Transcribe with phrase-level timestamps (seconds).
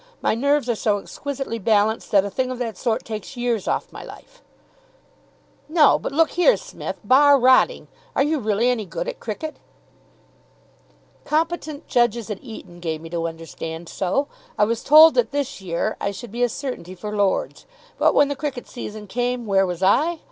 [0.19, 3.91] My nerves are so exquisitely balanced that a thing of that sort takes years off
[3.93, 4.41] my life."
[5.69, 7.87] "No, but look here, Smith, bar rotting.
[8.15, 9.57] Are you really any good at cricket?"
[11.23, 14.27] "Competent judges at Eton gave me to understand so.
[14.57, 17.67] I was told that this year I should be a certainty for Lord's.
[17.99, 20.19] But when the cricket season came, where was I?